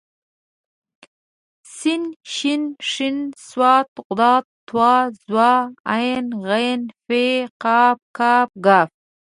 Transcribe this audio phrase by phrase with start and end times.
[1.75, 1.79] س
[2.33, 2.35] ش
[2.91, 2.93] ښ
[3.47, 3.49] ص
[4.17, 4.19] ض
[4.67, 4.75] ط ظ
[5.49, 5.53] ع
[6.45, 6.47] غ
[7.07, 7.09] ف
[7.63, 7.65] ق
[8.17, 8.19] ک
[8.65, 8.67] ګ